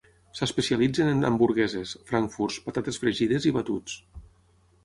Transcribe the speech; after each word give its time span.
S'especialitzen 0.37 1.11
en 1.11 1.27
hamburgueses, 1.29 1.93
frankfurts, 2.13 2.59
patates 2.71 3.01
fregides 3.05 3.49
i 3.51 3.55
batuts. 3.59 4.01